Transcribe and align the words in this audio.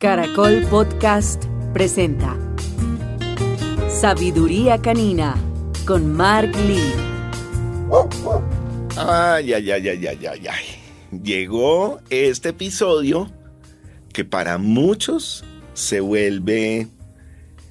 Caracol 0.00 0.62
Podcast 0.70 1.44
presenta 1.74 2.34
Sabiduría 3.90 4.80
Canina 4.80 5.36
con 5.86 6.16
Mark 6.16 6.56
Lee. 6.66 6.94
Ay, 8.96 9.52
ay, 9.52 9.70
ay, 9.70 9.88
ay, 9.90 10.06
ay, 10.06 10.26
ay, 10.26 10.46
ay. 10.48 11.20
Llegó 11.22 12.00
este 12.08 12.48
episodio 12.48 13.30
que 14.14 14.24
para 14.24 14.56
muchos 14.56 15.44
se 15.74 16.00
vuelve 16.00 16.88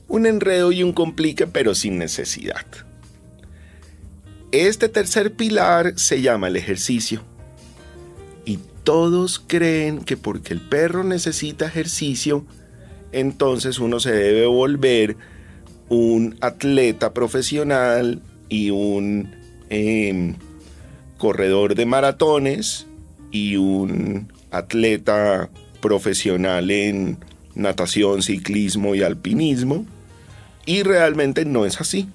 un 0.08 0.28
enredo 0.28 0.72
y 0.72 0.84
un 0.84 0.94
complique, 0.94 1.48
pero 1.48 1.74
sin 1.74 1.98
necesidad. 1.98 2.68
Este 4.52 4.88
tercer 4.88 5.34
pilar 5.34 5.98
se 5.98 6.22
llama 6.22 6.50
el 6.50 6.58
ejercicio 6.58 7.24
todos 8.90 9.38
creen 9.38 10.04
que 10.04 10.18
porque 10.18 10.52
el 10.52 10.62
perro 10.62 11.04
necesita 11.04 11.68
ejercicio, 11.68 12.44
entonces 13.12 13.78
uno 13.78 14.00
se 14.00 14.12
debe 14.12 14.48
volver 14.48 15.16
un 15.90 16.36
atleta 16.42 17.14
profesional 17.14 18.20
y 18.50 18.72
un 18.72 19.30
em, 19.70 20.38
corredor 21.20 21.76
de 21.76 21.86
maratones 21.86 22.88
y 23.30 23.58
un 23.58 24.34
atleta 24.50 25.52
profesional 25.82 26.72
en 26.72 27.20
natación, 27.54 28.24
ciclismo 28.24 28.96
y 28.96 29.04
alpinismo. 29.04 29.86
Y 30.66 30.82
realmente 30.82 31.46
no 31.46 31.68
es 31.68 31.80
así. 31.80 32.10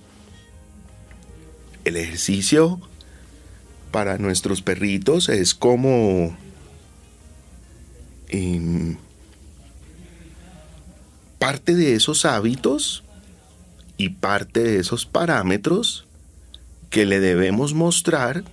El 1.84 1.97
ejercicio 1.97 2.81
para 3.93 4.19
nuestros 4.19 4.61
perritos 4.61 5.29
es 5.29 5.55
como 5.55 6.37
parte 11.38 11.74
de 11.74 11.95
esos 11.95 12.24
hábitos 12.24 13.05
y 13.97 14.11
parte 14.11 14.61
de 14.61 14.78
esos 14.78 15.06
parámetros 15.06 16.06
que 16.91 17.06
le 17.06 17.20
debemos 17.20 17.75
mostrar 17.75 18.44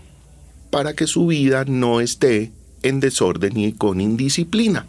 para 0.71 0.93
que 0.93 1.07
su 1.07 1.27
vida 1.27 1.65
no 1.65 2.01
esté 2.01 2.51
en 2.83 2.99
desorden 2.99 3.57
y 3.57 3.73
con 3.73 4.01
indisciplina. 4.01 4.87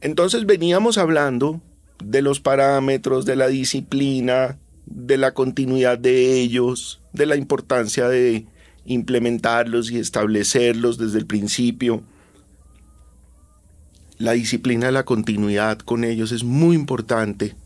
Entonces 0.00 0.46
veníamos 0.46 0.98
hablando 0.98 1.60
de 2.04 2.22
los 2.22 2.40
parámetros, 2.40 3.24
de 3.24 3.36
la 3.36 3.48
disciplina, 3.48 4.58
de 4.86 5.16
la 5.16 5.32
continuidad 5.32 5.98
de 5.98 6.40
ellos, 6.40 7.00
de 7.12 7.26
la 7.26 7.36
importancia 7.36 8.08
de 8.08 8.46
implementarlos 8.84 9.90
y 9.90 9.98
establecerlos 9.98 10.98
desde 10.98 11.18
el 11.18 11.26
principio, 11.26 12.02
la 14.22 14.32
disciplina 14.32 14.86
de 14.86 14.92
la 14.92 15.04
continuidad 15.04 15.78
con 15.80 16.04
ellos 16.04 16.30
es 16.30 16.44
muy 16.44 16.76
importante. 16.76 17.56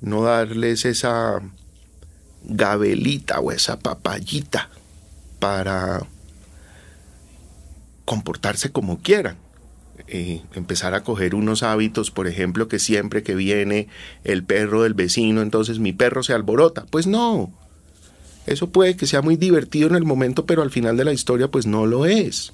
No 0.00 0.22
darles 0.22 0.84
esa 0.84 1.40
gabelita 2.44 3.40
o 3.40 3.50
esa 3.50 3.80
papayita 3.80 4.70
para 5.40 6.06
comportarse 8.04 8.70
como 8.70 9.00
quieran. 9.02 9.38
Eh, 10.06 10.40
empezar 10.54 10.94
a 10.94 11.02
coger 11.02 11.34
unos 11.34 11.64
hábitos, 11.64 12.12
por 12.12 12.28
ejemplo, 12.28 12.68
que 12.68 12.78
siempre 12.78 13.24
que 13.24 13.34
viene 13.34 13.88
el 14.22 14.44
perro 14.44 14.84
del 14.84 14.94
vecino, 14.94 15.42
entonces 15.42 15.80
mi 15.80 15.92
perro 15.92 16.22
se 16.22 16.32
alborota. 16.32 16.86
Pues 16.86 17.08
no. 17.08 17.52
Eso 18.46 18.70
puede 18.70 18.96
que 18.96 19.08
sea 19.08 19.20
muy 19.20 19.34
divertido 19.34 19.88
en 19.88 19.96
el 19.96 20.04
momento, 20.04 20.46
pero 20.46 20.62
al 20.62 20.70
final 20.70 20.96
de 20.96 21.06
la 21.06 21.12
historia 21.12 21.48
pues 21.48 21.66
no 21.66 21.86
lo 21.86 22.06
es. 22.06 22.52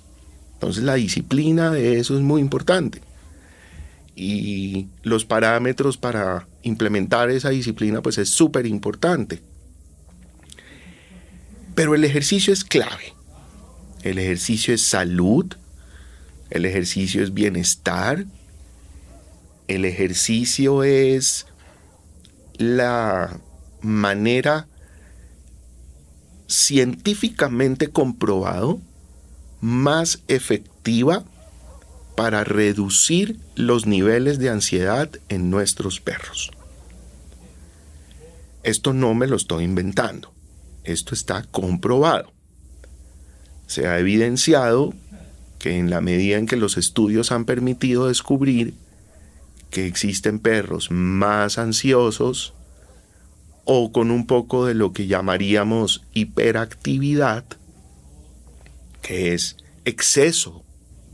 Entonces 0.62 0.84
la 0.84 0.94
disciplina 0.94 1.72
de 1.72 1.98
eso 1.98 2.14
es 2.14 2.20
muy 2.20 2.40
importante. 2.40 3.02
Y 4.14 4.86
los 5.02 5.24
parámetros 5.24 5.96
para 5.96 6.46
implementar 6.62 7.30
esa 7.30 7.50
disciplina 7.50 8.00
pues 8.00 8.16
es 8.18 8.28
súper 8.28 8.66
importante. 8.66 9.42
Pero 11.74 11.96
el 11.96 12.04
ejercicio 12.04 12.52
es 12.52 12.62
clave. 12.62 13.12
El 14.04 14.20
ejercicio 14.20 14.72
es 14.72 14.82
salud, 14.82 15.52
el 16.50 16.64
ejercicio 16.64 17.24
es 17.24 17.34
bienestar, 17.34 18.24
el 19.66 19.84
ejercicio 19.84 20.84
es 20.84 21.46
la 22.56 23.40
manera 23.80 24.68
científicamente 26.46 27.88
comprobado 27.88 28.80
más 29.62 30.22
efectiva 30.28 31.24
para 32.16 32.44
reducir 32.44 33.38
los 33.54 33.86
niveles 33.86 34.38
de 34.38 34.50
ansiedad 34.50 35.08
en 35.28 35.50
nuestros 35.50 36.00
perros. 36.00 36.50
Esto 38.64 38.92
no 38.92 39.14
me 39.14 39.26
lo 39.26 39.36
estoy 39.36 39.64
inventando, 39.64 40.34
esto 40.84 41.14
está 41.14 41.44
comprobado. 41.44 42.32
Se 43.66 43.86
ha 43.86 43.98
evidenciado 43.98 44.92
que 45.58 45.78
en 45.78 45.90
la 45.90 46.00
medida 46.00 46.38
en 46.38 46.46
que 46.46 46.56
los 46.56 46.76
estudios 46.76 47.30
han 47.30 47.44
permitido 47.44 48.08
descubrir 48.08 48.74
que 49.70 49.86
existen 49.86 50.40
perros 50.40 50.90
más 50.90 51.56
ansiosos 51.56 52.52
o 53.64 53.92
con 53.92 54.10
un 54.10 54.26
poco 54.26 54.66
de 54.66 54.74
lo 54.74 54.92
que 54.92 55.06
llamaríamos 55.06 56.02
hiperactividad, 56.14 57.44
que 59.02 59.34
es 59.34 59.56
exceso 59.84 60.64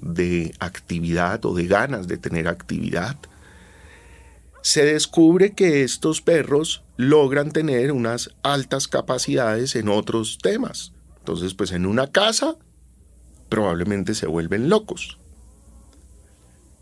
de 0.00 0.54
actividad 0.60 1.44
o 1.44 1.54
de 1.54 1.66
ganas 1.66 2.06
de 2.06 2.18
tener 2.18 2.46
actividad, 2.46 3.16
se 4.62 4.84
descubre 4.84 5.52
que 5.54 5.82
estos 5.82 6.20
perros 6.20 6.82
logran 6.96 7.50
tener 7.50 7.90
unas 7.92 8.30
altas 8.42 8.86
capacidades 8.88 9.74
en 9.76 9.88
otros 9.88 10.38
temas. 10.38 10.92
Entonces, 11.20 11.54
pues 11.54 11.72
en 11.72 11.86
una 11.86 12.08
casa 12.08 12.56
probablemente 13.48 14.14
se 14.14 14.26
vuelven 14.26 14.68
locos. 14.68 15.18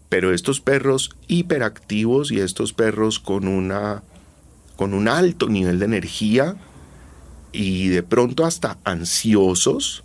Pero 0.08 0.32
estos 0.32 0.60
perros 0.60 1.10
hiperactivos 1.28 2.30
y 2.30 2.40
estos 2.40 2.72
perros 2.72 3.18
con 3.18 3.48
una 3.48 4.02
con 4.76 4.92
un 4.92 5.08
alto 5.08 5.48
nivel 5.48 5.78
de 5.78 5.86
energía 5.86 6.56
y 7.50 7.88
de 7.88 8.02
pronto 8.02 8.44
hasta 8.44 8.78
ansiosos 8.84 10.04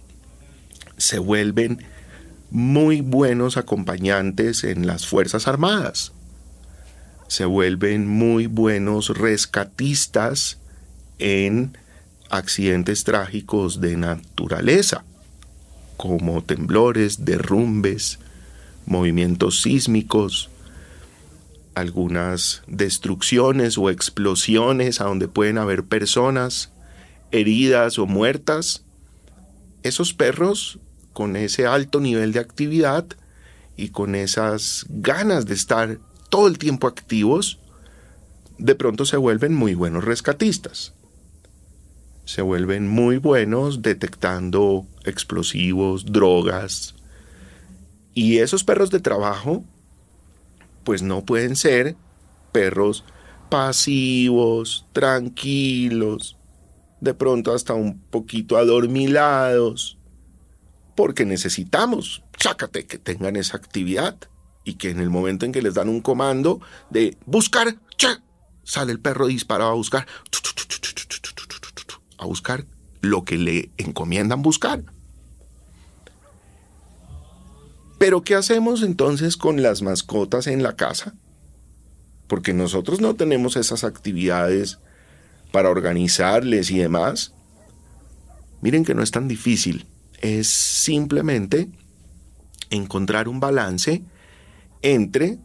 se 1.01 1.19
vuelven 1.19 1.83
muy 2.51 3.01
buenos 3.01 3.57
acompañantes 3.57 4.63
en 4.63 4.85
las 4.85 5.07
Fuerzas 5.07 5.47
Armadas. 5.47 6.13
Se 7.27 7.45
vuelven 7.45 8.07
muy 8.07 8.45
buenos 8.45 9.09
rescatistas 9.17 10.59
en 11.17 11.77
accidentes 12.29 13.03
trágicos 13.03 13.81
de 13.81 13.97
naturaleza, 13.97 15.03
como 15.97 16.43
temblores, 16.43 17.25
derrumbes, 17.25 18.19
movimientos 18.85 19.61
sísmicos, 19.61 20.49
algunas 21.73 22.63
destrucciones 22.67 23.77
o 23.77 23.89
explosiones 23.89 25.01
a 25.01 25.05
donde 25.05 25.27
pueden 25.27 25.57
haber 25.57 25.83
personas 25.83 26.71
heridas 27.31 27.97
o 27.97 28.05
muertas. 28.05 28.83
Esos 29.83 30.13
perros 30.13 30.79
con 31.13 31.35
ese 31.35 31.65
alto 31.65 31.99
nivel 31.99 32.31
de 32.31 32.39
actividad 32.39 33.05
y 33.77 33.89
con 33.89 34.15
esas 34.15 34.85
ganas 34.89 35.45
de 35.45 35.53
estar 35.53 35.99
todo 36.29 36.47
el 36.47 36.57
tiempo 36.57 36.87
activos, 36.87 37.59
de 38.57 38.75
pronto 38.75 39.05
se 39.05 39.17
vuelven 39.17 39.53
muy 39.53 39.73
buenos 39.73 40.03
rescatistas. 40.03 40.93
Se 42.25 42.41
vuelven 42.41 42.87
muy 42.87 43.17
buenos 43.17 43.81
detectando 43.81 44.85
explosivos, 45.03 46.05
drogas. 46.05 46.95
Y 48.13 48.37
esos 48.37 48.63
perros 48.63 48.91
de 48.91 48.99
trabajo, 48.99 49.63
pues 50.83 51.01
no 51.01 51.25
pueden 51.25 51.55
ser 51.55 51.95
perros 52.51 53.03
pasivos, 53.49 54.85
tranquilos, 54.93 56.37
de 57.01 57.13
pronto 57.13 57.53
hasta 57.53 57.73
un 57.73 57.99
poquito 57.99 58.57
adormilados, 58.57 59.97
porque 60.95 61.25
necesitamos, 61.25 62.23
chácate, 62.37 62.85
que 62.85 62.97
tengan 62.97 63.35
esa 63.35 63.57
actividad 63.57 64.17
y 64.63 64.75
que 64.75 64.89
en 64.89 64.99
el 64.99 65.09
momento 65.09 65.45
en 65.45 65.51
que 65.51 65.61
les 65.61 65.73
dan 65.73 65.89
un 65.89 66.01
comando 66.01 66.61
de 66.89 67.17
buscar, 67.25 67.75
sale 68.63 68.91
el 68.91 68.99
perro 68.99 69.27
disparado 69.27 69.71
a 69.71 69.75
buscar, 69.75 70.07
a 72.17 72.25
buscar 72.25 72.65
lo 73.01 73.23
que 73.23 73.37
le 73.37 73.71
encomiendan 73.77 74.41
buscar. 74.41 74.83
Pero 77.97 78.23
¿qué 78.23 78.35
hacemos 78.35 78.81
entonces 78.81 79.37
con 79.37 79.61
las 79.61 79.81
mascotas 79.81 80.47
en 80.47 80.63
la 80.63 80.75
casa? 80.75 81.15
Porque 82.27 82.53
nosotros 82.53 83.01
no 83.01 83.15
tenemos 83.15 83.57
esas 83.57 83.83
actividades 83.83 84.79
para 85.51 85.69
organizarles 85.69 86.71
y 86.71 86.79
demás. 86.79 87.33
Miren 88.61 88.85
que 88.85 88.95
no 88.95 89.03
es 89.03 89.11
tan 89.11 89.27
difícil 89.27 89.85
es 90.21 90.47
simplemente 90.47 91.69
encontrar 92.69 93.27
un 93.27 93.39
balance 93.39 94.03
entre 94.81 95.39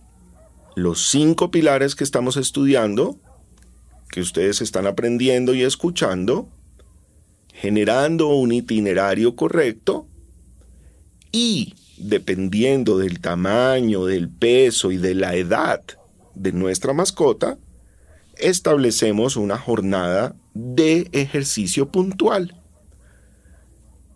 los 0.75 1.09
cinco 1.09 1.51
pilares 1.51 1.95
que 1.95 2.05
estamos 2.05 2.37
estudiando, 2.37 3.19
que 4.11 4.21
ustedes 4.21 4.61
están 4.61 4.87
aprendiendo 4.87 5.55
y 5.55 5.63
escuchando, 5.63 6.49
generando 7.53 8.29
un 8.29 8.53
itinerario 8.53 9.35
correcto 9.35 10.07
y 11.33 11.75
dependiendo 11.97 12.99
del 12.99 13.21
tamaño, 13.21 14.05
del 14.05 14.29
peso 14.29 14.93
y 14.93 14.99
de 14.99 15.15
la 15.15 15.35
edad 15.35 15.83
de 16.35 16.53
nuestra 16.53 16.93
mascota, 16.93 17.59
establecemos 18.37 19.37
una 19.37 19.57
jornada 19.57 20.37
de 20.53 21.09
ejercicio 21.13 21.91
puntual. 21.91 22.55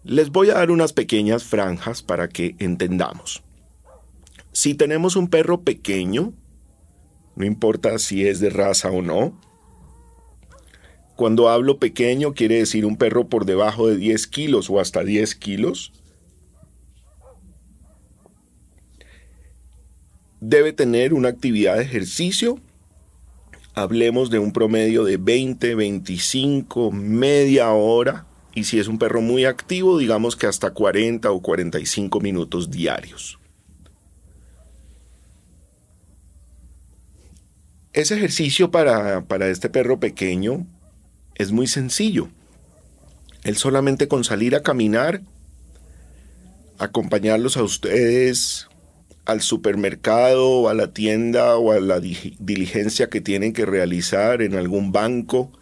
Les 0.02 0.31
voy 0.31 0.50
a 0.50 0.55
dar 0.55 0.70
unas 0.70 0.93
pequeñas 0.93 1.44
franjas 1.44 2.02
para 2.02 2.29
que 2.29 2.56
entendamos. 2.58 3.43
Si 4.52 4.75
tenemos 4.75 5.14
un 5.14 5.29
perro 5.29 5.61
pequeño, 5.61 6.32
no 7.37 7.44
importa 7.44 7.99
si 7.99 8.26
es 8.26 8.41
de 8.41 8.50
raza 8.50 8.91
o 8.91 9.02
no, 9.02 9.38
cuando 11.17 11.50
hablo 11.50 11.79
pequeño 11.79 12.32
quiere 12.32 12.56
decir 12.56 12.87
un 12.87 12.97
perro 12.97 13.29
por 13.29 13.44
debajo 13.44 13.88
de 13.88 13.99
10 13.99 14.26
kilos 14.29 14.70
o 14.70 14.81
hasta 14.81 15.05
10 15.05 15.35
kilos, 15.35 15.93
debe 20.41 20.73
tener 20.73 21.12
una 21.12 21.29
actividad 21.29 21.76
de 21.76 21.82
ejercicio. 21.82 22.58
Hablemos 23.75 24.31
de 24.31 24.38
un 24.38 24.53
promedio 24.53 25.05
de 25.05 25.19
20, 25.19 25.75
25, 25.75 26.91
media 26.91 27.70
hora. 27.73 28.26
Y 28.55 28.64
si 28.64 28.79
es 28.79 28.88
un 28.88 28.99
perro 28.99 29.20
muy 29.20 29.44
activo, 29.44 29.99
digamos 29.99 30.37
que 30.37 30.47
hasta 30.47 30.70
40 30.73 31.31
o 31.31 31.41
45 31.41 32.20
minutos 32.20 32.70
diarios. 32.70 33.38
Ese 37.93 38.17
ejercicio 38.17 38.70
para, 38.70 39.25
para 39.26 39.49
este 39.49 39.69
perro 39.69 39.99
pequeño 39.99 40.67
es 41.35 41.52
muy 41.52 41.67
sencillo. 41.67 42.29
Él 43.43 43.56
solamente 43.56 44.08
con 44.08 44.25
salir 44.25 44.55
a 44.55 44.62
caminar, 44.62 45.23
acompañarlos 46.79 47.56
a 47.56 47.62
ustedes 47.62 48.70
al 49.31 49.43
supermercado 49.43 50.69
a 50.69 50.75
la 50.75 50.93
tienda 50.93 51.56
o 51.56 51.73
a 51.73 51.81
la 51.81 52.00
diligencia 52.00 53.08
que 53.08 53.20
tienen 53.20 53.53
que 53.53 53.64
realizar 53.64 54.43
en 54.43 54.55
algún 54.55 54.93
banco. 54.93 55.53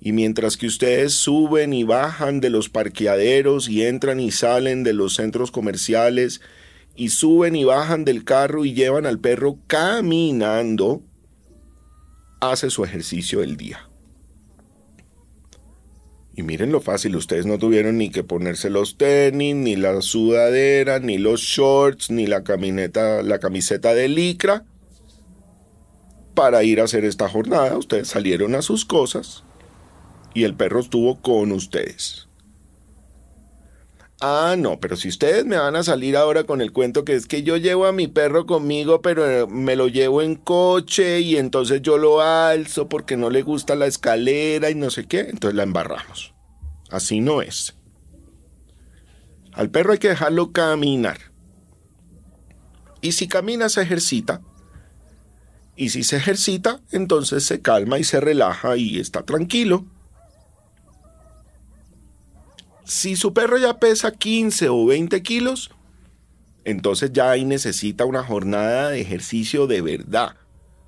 Y 0.00 0.12
mientras 0.12 0.56
que 0.56 0.66
ustedes 0.66 1.12
suben 1.12 1.74
y 1.74 1.84
bajan 1.84 2.40
de 2.40 2.48
los 2.48 2.70
parqueaderos 2.70 3.68
y 3.68 3.84
entran 3.84 4.18
y 4.18 4.30
salen 4.30 4.82
de 4.82 4.94
los 4.94 5.14
centros 5.14 5.50
comerciales 5.50 6.40
y 6.96 7.10
suben 7.10 7.54
y 7.54 7.64
bajan 7.64 8.04
del 8.04 8.24
carro 8.24 8.64
y 8.64 8.72
llevan 8.72 9.04
al 9.04 9.18
perro 9.18 9.58
caminando, 9.66 11.02
hace 12.40 12.70
su 12.70 12.82
ejercicio 12.84 13.40
del 13.40 13.58
día. 13.58 13.90
Y 16.34 16.42
miren 16.42 16.72
lo 16.72 16.80
fácil, 16.80 17.16
ustedes 17.16 17.44
no 17.44 17.58
tuvieron 17.58 17.98
ni 17.98 18.08
que 18.08 18.24
ponerse 18.24 18.70
los 18.70 18.96
tenis, 18.96 19.54
ni 19.54 19.76
la 19.76 20.00
sudadera, 20.00 20.98
ni 20.98 21.18
los 21.18 21.42
shorts, 21.42 22.10
ni 22.10 22.26
la 22.26 22.42
camioneta, 22.44 23.22
la 23.22 23.38
camiseta 23.38 23.92
de 23.92 24.08
licra 24.08 24.64
para 26.34 26.62
ir 26.64 26.80
a 26.80 26.84
hacer 26.84 27.04
esta 27.04 27.28
jornada. 27.28 27.76
Ustedes 27.76 28.08
salieron 28.08 28.54
a 28.54 28.62
sus 28.62 28.86
cosas 28.86 29.44
y 30.34 30.44
el 30.44 30.54
perro 30.54 30.80
estuvo 30.80 31.20
con 31.20 31.52
ustedes. 31.52 32.28
Ah, 34.22 34.54
no, 34.58 34.78
pero 34.80 34.96
si 34.96 35.08
ustedes 35.08 35.46
me 35.46 35.56
van 35.56 35.76
a 35.76 35.82
salir 35.82 36.14
ahora 36.14 36.44
con 36.44 36.60
el 36.60 36.72
cuento 36.72 37.06
que 37.06 37.14
es 37.14 37.26
que 37.26 37.42
yo 37.42 37.56
llevo 37.56 37.86
a 37.86 37.92
mi 37.92 38.06
perro 38.06 38.44
conmigo, 38.44 39.00
pero 39.00 39.48
me 39.48 39.76
lo 39.76 39.88
llevo 39.88 40.20
en 40.20 40.34
coche 40.34 41.20
y 41.20 41.36
entonces 41.36 41.80
yo 41.80 41.96
lo 41.96 42.20
alzo 42.20 42.86
porque 42.86 43.16
no 43.16 43.30
le 43.30 43.40
gusta 43.40 43.76
la 43.76 43.86
escalera 43.86 44.68
y 44.68 44.74
no 44.74 44.90
sé 44.90 45.06
qué, 45.06 45.20
entonces 45.20 45.54
la 45.54 45.62
embarramos. 45.62 46.34
Así 46.90 47.20
no 47.20 47.40
es. 47.40 47.76
Al 49.52 49.70
perro 49.70 49.92
hay 49.92 49.98
que 49.98 50.10
dejarlo 50.10 50.52
caminar. 50.52 51.18
Y 53.00 53.12
si 53.12 53.26
camina 53.26 53.70
se 53.70 53.80
ejercita. 53.80 54.42
Y 55.76 55.88
si 55.90 56.04
se 56.04 56.16
ejercita, 56.16 56.82
entonces 56.90 57.46
se 57.46 57.62
calma 57.62 57.98
y 57.98 58.04
se 58.04 58.20
relaja 58.20 58.76
y 58.76 59.00
está 59.00 59.22
tranquilo. 59.22 59.86
Si 62.90 63.14
su 63.14 63.32
perro 63.32 63.56
ya 63.56 63.78
pesa 63.78 64.10
15 64.10 64.68
o 64.68 64.84
20 64.84 65.22
kilos, 65.22 65.70
entonces 66.64 67.12
ya 67.12 67.30
ahí 67.30 67.44
necesita 67.44 68.04
una 68.04 68.24
jornada 68.24 68.90
de 68.90 69.00
ejercicio 69.00 69.68
de 69.68 69.80
verdad. 69.80 70.34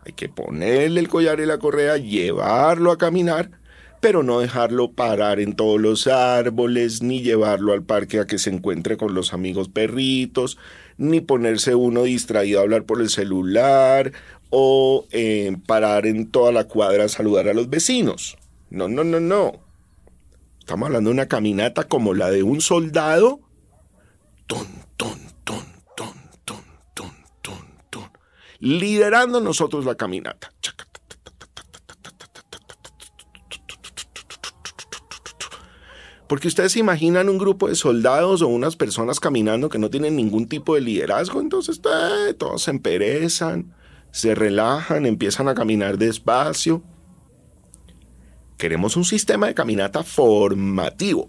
Hay 0.04 0.12
que 0.12 0.28
ponerle 0.28 0.98
el 0.98 1.06
collar 1.06 1.38
y 1.38 1.46
la 1.46 1.58
correa, 1.58 1.98
llevarlo 1.98 2.90
a 2.90 2.98
caminar 2.98 3.52
pero 4.00 4.24
no 4.24 4.40
dejarlo 4.40 4.90
parar 4.90 5.38
en 5.38 5.54
todos 5.54 5.80
los 5.80 6.08
árboles, 6.08 7.04
ni 7.04 7.22
llevarlo 7.22 7.72
al 7.72 7.84
parque 7.84 8.18
a 8.18 8.26
que 8.26 8.36
se 8.36 8.50
encuentre 8.50 8.96
con 8.96 9.14
los 9.14 9.32
amigos 9.32 9.68
perritos, 9.68 10.58
ni 10.98 11.20
ponerse 11.20 11.76
uno 11.76 12.02
distraído 12.02 12.58
a 12.58 12.62
hablar 12.64 12.82
por 12.82 13.00
el 13.00 13.10
celular 13.10 14.10
o 14.50 15.06
eh, 15.12 15.56
parar 15.68 16.06
en 16.06 16.32
toda 16.32 16.50
la 16.50 16.64
cuadra 16.64 17.04
a 17.04 17.08
saludar 17.08 17.48
a 17.48 17.54
los 17.54 17.70
vecinos. 17.70 18.38
No, 18.70 18.88
no, 18.88 19.04
no, 19.04 19.20
no. 19.20 19.71
Estamos 20.62 20.86
hablando 20.86 21.10
de 21.10 21.14
una 21.14 21.26
caminata 21.26 21.88
como 21.88 22.14
la 22.14 22.30
de 22.30 22.44
un 22.44 22.60
soldado. 22.60 23.40
Ton, 24.46 24.64
ton, 24.96 25.18
ton, 25.42 25.64
ton, 25.96 26.14
ton, 26.44 26.62
ton, 26.94 27.10
ton, 27.42 27.58
ton. 27.90 28.08
Liderando 28.60 29.40
nosotros 29.40 29.84
la 29.84 29.96
caminata. 29.96 30.52
Porque 36.28 36.46
ustedes 36.46 36.70
se 36.70 36.78
imaginan 36.78 37.28
un 37.28 37.38
grupo 37.38 37.66
de 37.66 37.74
soldados 37.74 38.40
o 38.40 38.46
unas 38.46 38.76
personas 38.76 39.18
caminando 39.18 39.68
que 39.68 39.80
no 39.80 39.90
tienen 39.90 40.14
ningún 40.14 40.46
tipo 40.46 40.76
de 40.76 40.82
liderazgo, 40.82 41.40
entonces 41.40 41.80
eh, 41.84 42.34
todos 42.34 42.62
se 42.62 42.70
emperezan, 42.70 43.74
se 44.12 44.36
relajan, 44.36 45.06
empiezan 45.06 45.48
a 45.48 45.54
caminar 45.54 45.98
despacio. 45.98 46.84
Queremos 48.62 48.96
un 48.96 49.04
sistema 49.04 49.48
de 49.48 49.54
caminata 49.54 50.04
formativo. 50.04 51.28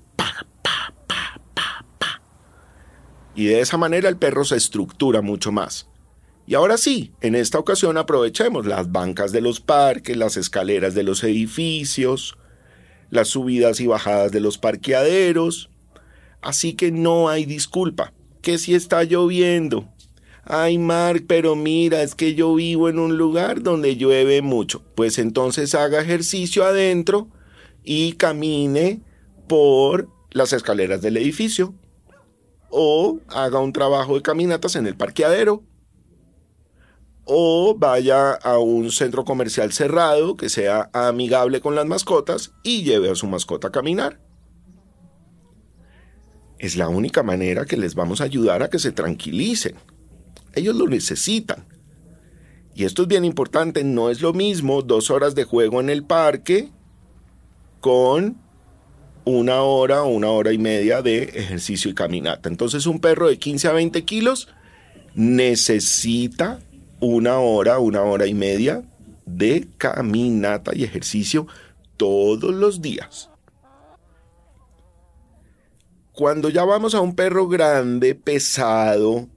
y 3.33 3.45
de 3.45 3.59
esa 3.59 3.75
manera 3.75 4.07
el 4.07 4.17
perro 4.17 4.45
se 4.45 4.55
estructura 4.55 5.23
mucho 5.23 5.51
más. 5.51 5.89
Y 6.45 6.53
ahora 6.53 6.77
sí, 6.77 7.11
en 7.21 7.33
esta 7.33 7.57
ocasión 7.57 7.97
aprovechemos 7.97 8.67
las 8.67 8.91
bancas 8.91 9.31
de 9.31 9.41
los 9.41 9.59
parques, 9.61 10.15
las 10.15 10.37
escaleras 10.37 10.93
de 10.93 11.01
los 11.01 11.23
edificios, 11.23 12.37
las 13.09 13.29
subidas 13.29 13.79
y 13.79 13.87
bajadas 13.87 14.31
de 14.31 14.39
los 14.39 14.59
parqueaderos. 14.59 15.71
Así 16.39 16.73
que 16.75 16.91
no 16.91 17.29
hay 17.29 17.45
disculpa. 17.45 18.13
Que 18.43 18.59
si 18.59 18.75
está 18.75 19.03
lloviendo. 19.05 19.91
Ay, 20.45 20.77
Mark, 20.77 21.23
pero 21.27 21.55
mira, 21.55 22.01
es 22.01 22.15
que 22.15 22.35
yo 22.35 22.53
vivo 22.53 22.89
en 22.89 22.99
un 22.99 23.17
lugar 23.17 23.61
donde 23.61 23.95
llueve 23.95 24.41
mucho. 24.41 24.83
Pues 24.95 25.17
entonces 25.17 25.73
haga 25.73 26.01
ejercicio 26.01 26.65
adentro 26.65 27.29
y 27.83 28.13
camine 28.13 29.01
por 29.47 30.09
las 30.31 30.51
escaleras 30.51 31.01
del 31.01 31.17
edificio. 31.17 31.73
O 32.69 33.19
haga 33.29 33.59
un 33.59 33.71
trabajo 33.71 34.15
de 34.15 34.21
caminatas 34.21 34.75
en 34.75 34.87
el 34.87 34.97
parqueadero 34.97 35.63
o 37.25 37.75
vaya 37.77 38.31
a 38.33 38.57
un 38.57 38.91
centro 38.91 39.23
comercial 39.23 39.71
cerrado 39.71 40.35
que 40.35 40.49
sea 40.49 40.89
amigable 40.93 41.61
con 41.61 41.75
las 41.75 41.85
mascotas 41.85 42.51
y 42.63 42.83
lleve 42.83 43.09
a 43.09 43.15
su 43.15 43.27
mascota 43.27 43.69
a 43.69 43.71
caminar. 43.71 44.19
Es 46.59 46.75
la 46.75 46.87
única 46.87 47.23
manera 47.23 47.65
que 47.65 47.77
les 47.77 47.95
vamos 47.95 48.21
a 48.21 48.25
ayudar 48.25 48.63
a 48.63 48.69
que 48.69 48.79
se 48.79 48.91
tranquilicen. 48.91 49.75
Ellos 50.53 50.75
lo 50.75 50.87
necesitan. 50.87 51.65
Y 52.75 52.85
esto 52.85 53.03
es 53.03 53.07
bien 53.07 53.25
importante, 53.25 53.83
no 53.83 54.09
es 54.09 54.21
lo 54.21 54.33
mismo 54.33 54.81
dos 54.81 55.11
horas 55.11 55.35
de 55.35 55.43
juego 55.43 55.79
en 55.79 55.89
el 55.89 56.03
parque 56.03 56.71
con 57.81 58.37
una 59.25 59.61
hora 59.61 60.03
o 60.03 60.07
una 60.07 60.29
hora 60.29 60.51
y 60.53 60.57
media 60.57 61.01
de 61.01 61.23
ejercicio 61.23 61.91
y 61.91 61.93
caminata. 61.93 62.49
Entonces 62.49 62.87
un 62.87 62.99
perro 62.99 63.27
de 63.27 63.37
15 63.37 63.67
a 63.67 63.73
20 63.73 64.03
kilos 64.05 64.49
necesita 65.15 66.59
una 66.99 67.39
hora, 67.39 67.79
una 67.79 68.01
hora 68.01 68.25
y 68.25 68.33
media 68.33 68.83
de 69.25 69.67
caminata 69.77 70.71
y 70.75 70.83
ejercicio 70.83 71.47
todos 71.97 72.53
los 72.53 72.81
días. 72.81 73.29
Cuando 76.11 76.49
ya 76.49 76.63
vamos 76.63 76.93
a 76.95 77.01
un 77.01 77.15
perro 77.15 77.47
grande, 77.47 78.13
pesado, 78.15 79.27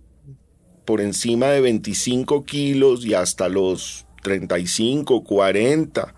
por 0.87 1.01
encima 1.01 1.49
de 1.49 1.61
25 1.61 2.45
kilos 2.45 3.05
y 3.05 3.15
hasta 3.15 3.49
los 3.49 4.07
35, 4.23 5.25
40, 5.25 6.15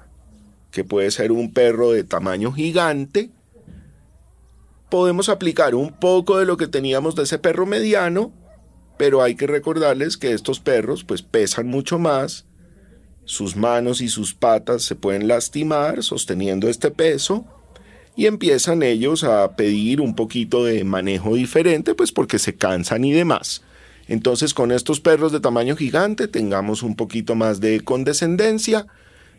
que 0.71 0.85
puede 0.85 1.11
ser 1.11 1.33
un 1.33 1.53
perro 1.53 1.91
de 1.91 2.05
tamaño 2.05 2.53
gigante, 2.53 3.31
podemos 4.91 5.29
aplicar 5.29 5.75
un 5.75 5.93
poco 5.93 6.39
de 6.39 6.47
lo 6.47 6.57
que 6.57 6.69
teníamos 6.69 7.17
de 7.17 7.25
ese 7.25 7.39
perro 7.39 7.67
mediano 7.67 8.33
pero 8.99 9.23
hay 9.23 9.37
que 9.37 9.47
recordarles 9.47 10.19
que 10.19 10.33
estos 10.33 10.61
perros 10.61 11.05
pues 11.05 11.23
pesan 11.23 11.69
mucho 11.69 11.99
más, 11.99 12.45
sus 13.25 13.57
manos 13.57 14.01
y 14.01 14.09
sus 14.09 14.35
patas 14.35 14.83
se 14.83 14.97
pueden 14.97 15.29
lastimar 15.29 16.03
sosteniendo 16.03 16.69
este 16.69 16.91
peso 16.91 17.47
y 18.17 18.27
empiezan 18.27 18.83
ellos 18.83 19.23
a 19.23 19.55
pedir 19.55 20.01
un 20.01 20.15
poquito 20.15 20.65
de 20.65 20.83
manejo 20.83 21.37
diferente 21.37 21.95
pues 21.95 22.11
porque 22.11 22.39
se 22.39 22.57
cansan 22.57 23.05
y 23.05 23.13
demás. 23.13 23.63
Entonces 24.09 24.55
con 24.55 24.73
estos 24.73 25.01
perros 25.01 25.33
de 25.33 25.41
tamaño 25.41 25.77
gigante 25.77 26.29
tengamos 26.29 26.83
un 26.83 26.97
poquito 26.97 27.35
más 27.35 27.61
de 27.61 27.81
condescendencia, 27.81 28.87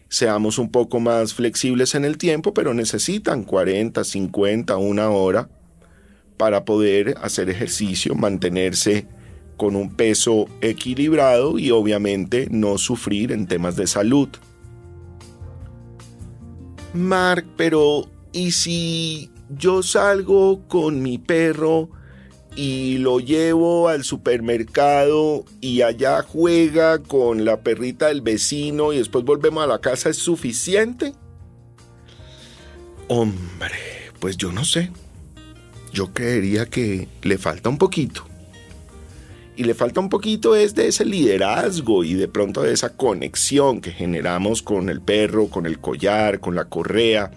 seamos 0.10 0.60
un 0.60 0.70
poco 0.70 1.00
más 1.00 1.34
flexibles 1.34 1.96
en 1.96 2.06
el 2.06 2.18
tiempo, 2.18 2.54
pero 2.54 2.74
necesitan 2.74 3.44
40, 3.44 4.04
50, 4.04 4.78
una 4.78 5.10
hora 5.10 5.50
para 6.38 6.66
poder 6.66 7.16
hacer 7.22 7.50
ejercicio, 7.50 8.16
mantenerse 8.16 9.08
con 9.58 9.76
un 9.76 9.94
peso 9.96 10.48
equilibrado 10.62 11.60
y 11.60 11.72
obviamente 11.72 12.48
no 12.50 12.78
sufrir 12.78 13.32
en 13.32 13.46
temas 13.48 13.76
de 13.76 13.88
salud. 13.88 14.30
Mark, 16.94 17.46
pero 17.58 18.10
¿y 18.32 18.52
si 18.52 19.32
yo 19.50 19.84
salgo 19.84 20.68
con 20.68 21.02
mi 21.02 21.18
perro 21.18 21.90
y 22.62 22.98
lo 22.98 23.22
llevo 23.22 23.88
al 23.88 24.04
supermercado 24.04 25.46
y 25.62 25.82
allá 25.82 26.24
juega 26.24 27.00
con 27.00 27.46
la 27.46 27.62
perrita 27.62 28.08
del 28.08 28.20
vecino 28.20 28.92
y 28.92 28.98
después 28.98 29.24
volvemos 29.24 29.64
a 29.64 29.68
la 29.68 29.80
casa, 29.80 30.10
¿es 30.10 30.18
suficiente? 30.18 31.14
Hombre, 33.08 34.12
pues 34.20 34.36
yo 34.36 34.52
no 34.52 34.66
sé. 34.66 34.92
Yo 35.94 36.12
creería 36.12 36.66
que 36.66 37.08
le 37.22 37.38
falta 37.38 37.70
un 37.70 37.78
poquito. 37.78 38.26
Y 39.56 39.64
le 39.64 39.74
falta 39.74 40.02
un 40.02 40.10
poquito 40.10 40.54
es 40.54 40.76
de 40.76 40.90
ese 40.90 41.06
liderazgo 41.06 42.04
y 42.04 42.16
de 42.16 42.28
pronto 42.28 42.64
de 42.64 42.74
esa 42.74 42.90
conexión 42.90 43.80
que 43.80 43.92
generamos 43.92 44.62
con 44.62 44.90
el 44.90 45.00
perro, 45.00 45.48
con 45.48 45.66
el 45.66 45.80
collar, 45.80 46.42
con 46.42 46.56
la 46.56 46.66
correa, 46.66 47.32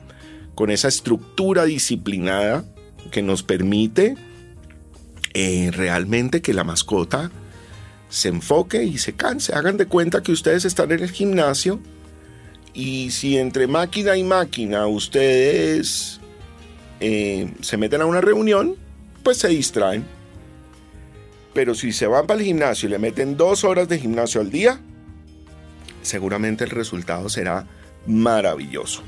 con 0.57 0.69
esa 0.73 0.89
estructura 0.89 1.65
disciplinada 1.65 2.65
que 3.13 3.23
nos 3.23 3.45
permite 3.45 4.17
eh, 5.35 5.71
realmente 5.73 6.43
que 6.43 6.53
la 6.53 6.65
mascota 6.65 7.31
se 8.09 8.29
enfoque 8.29 8.85
y 8.85 8.99
se 8.99 9.15
canse. 9.15 9.55
Hagan 9.55 9.77
de 9.77 9.87
cuenta 9.87 10.23
que 10.23 10.33
ustedes 10.33 10.65
están 10.65 10.93
en 10.93 11.01
el 11.01 11.11
gimnasio 11.11 11.81
y 12.75 13.11
si 13.11 13.39
entre 13.39 13.67
máquina 13.67 14.17
y 14.17 14.25
máquina 14.25 14.87
ustedes 14.87 16.21
eh, 17.01 17.53
se 17.61 17.77
meten 17.77 18.03
a 18.03 18.07
una 18.07 18.21
reunión, 18.21 18.77
pues 19.23 19.39
se 19.39 19.49
distraen. 19.49 20.05
Pero 21.55 21.75
si 21.75 21.93
se 21.93 22.07
van 22.07 22.27
para 22.27 22.41
el 22.41 22.47
gimnasio 22.47 22.89
y 22.89 22.93
le 22.93 22.99
meten 22.99 23.37
dos 23.37 23.65
horas 23.65 23.89
de 23.89 23.99
gimnasio 23.99 24.41
al 24.41 24.51
día, 24.51 24.81
seguramente 26.03 26.65
el 26.65 26.71
resultado 26.71 27.29
será 27.29 27.67
maravilloso. 28.07 29.03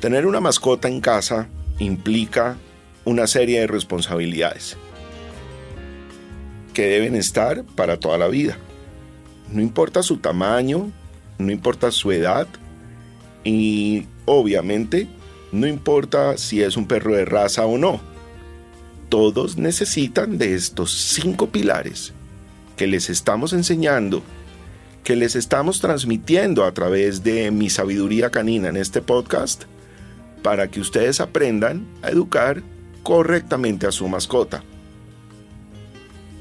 Tener 0.00 0.26
una 0.26 0.40
mascota 0.40 0.88
en 0.88 1.00
casa 1.00 1.48
implica 1.78 2.56
una 3.04 3.26
serie 3.26 3.60
de 3.60 3.66
responsabilidades 3.66 4.76
que 6.74 6.86
deben 6.86 7.16
estar 7.16 7.64
para 7.64 7.98
toda 7.98 8.18
la 8.18 8.28
vida. 8.28 8.56
No 9.50 9.60
importa 9.60 10.02
su 10.02 10.18
tamaño, 10.18 10.90
no 11.38 11.50
importa 11.50 11.90
su 11.90 12.12
edad 12.12 12.46
y 13.44 14.06
obviamente 14.26 15.08
no 15.52 15.66
importa 15.66 16.36
si 16.38 16.62
es 16.62 16.76
un 16.76 16.86
perro 16.86 17.14
de 17.14 17.24
raza 17.24 17.66
o 17.66 17.78
no. 17.78 18.00
Todos 19.08 19.56
necesitan 19.56 20.38
de 20.38 20.54
estos 20.54 20.92
cinco 20.92 21.48
pilares 21.48 22.12
que 22.76 22.86
les 22.86 23.10
estamos 23.10 23.52
enseñando, 23.52 24.22
que 25.02 25.16
les 25.16 25.34
estamos 25.34 25.80
transmitiendo 25.80 26.64
a 26.64 26.72
través 26.72 27.24
de 27.24 27.50
mi 27.50 27.68
sabiduría 27.68 28.30
canina 28.30 28.68
en 28.68 28.76
este 28.76 29.02
podcast, 29.02 29.64
para 30.42 30.68
que 30.68 30.80
ustedes 30.80 31.20
aprendan 31.20 31.86
a 32.02 32.10
educar 32.10 32.62
correctamente 33.10 33.88
a 33.88 33.90
su 33.90 34.06
mascota. 34.06 34.62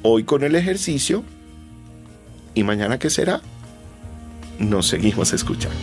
Hoy 0.04 0.24
con 0.24 0.44
el 0.44 0.54
ejercicio 0.54 1.24
y 2.54 2.62
mañana 2.62 3.00
qué 3.00 3.10
será? 3.10 3.42
Nos 4.60 4.86
seguimos 4.86 5.34
escuchando. 5.34 5.80